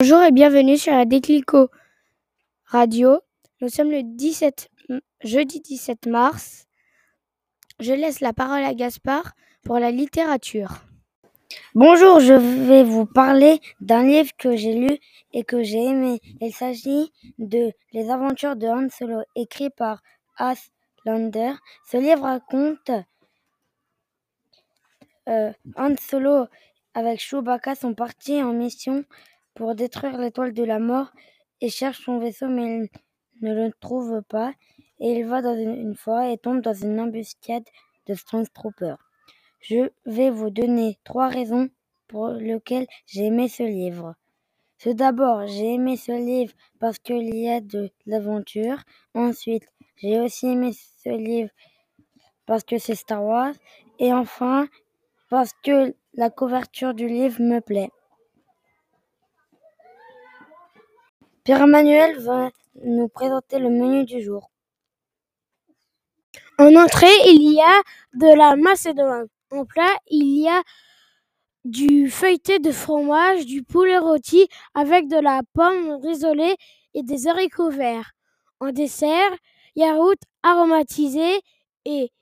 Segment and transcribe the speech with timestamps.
[0.00, 1.70] Bonjour et bienvenue sur la Déclico
[2.66, 3.18] Radio.
[3.60, 4.70] Nous sommes le 17,
[5.24, 6.68] jeudi 17 mars.
[7.80, 9.32] Je laisse la parole à Gaspard
[9.64, 10.84] pour la littérature.
[11.74, 14.98] Bonjour, je vais vous parler d'un livre que j'ai lu
[15.32, 16.20] et que j'ai aimé.
[16.40, 20.04] Il s'agit de Les aventures de Han Solo, écrit par
[20.36, 20.70] As
[21.06, 21.54] Lander.
[21.90, 22.92] Ce livre raconte
[25.28, 26.46] euh, Han Solo
[26.94, 29.04] avec Chewbacca sont partis en mission
[29.58, 31.10] pour détruire l'étoile de la mort
[31.60, 32.88] et cherche son vaisseau mais
[33.42, 34.52] il ne le trouve pas
[35.00, 37.64] et il va dans une, fois et tombe dans une embuscade
[38.06, 39.04] de Stormtroopers.
[39.60, 41.68] Je vais vous donner trois raisons
[42.06, 44.14] pour lesquelles j'ai aimé ce livre.
[44.78, 48.78] Tout d'abord, j'ai aimé ce livre parce qu'il y a de l'aventure.
[49.14, 51.50] Ensuite, j'ai aussi aimé ce livre
[52.46, 53.54] parce que c'est Star Wars.
[53.98, 54.68] Et enfin,
[55.28, 57.90] parce que la couverture du livre me plaît.
[61.48, 62.50] Pierre-Emmanuel va
[62.84, 64.50] nous présenter le menu du jour.
[66.58, 67.82] En entrée, il y a
[68.12, 69.28] de la macédoine.
[69.50, 70.62] En plat, il y a
[71.64, 76.54] du feuilleté de fromage, du poulet rôti avec de la pomme risolée
[76.92, 78.12] et des haricots verts.
[78.60, 79.30] En dessert,
[79.74, 81.40] yaourt aromatisé
[81.86, 82.12] et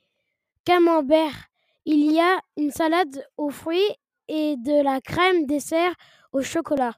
[0.65, 1.49] camembert.
[1.85, 3.91] Il y a une salade aux fruits
[4.29, 5.95] et de la crème dessert
[6.33, 6.95] au chocolat.